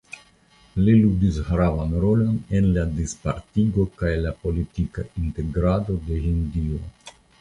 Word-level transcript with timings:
Li 0.85 0.93
ludis 1.01 1.35
gravan 1.49 1.91
rolon 2.05 2.39
en 2.59 2.69
la 2.77 2.85
dispartigo 3.01 3.85
kaj 4.01 4.09
la 4.25 4.33
politika 4.47 5.05
integrado 5.25 5.99
de 6.09 6.19
Hindio. 6.25 6.81